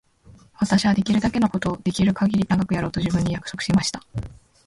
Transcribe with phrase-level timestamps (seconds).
[0.57, 4.01] 私はできるだけのことをできるかぎり長くやろうと自分に約束しました。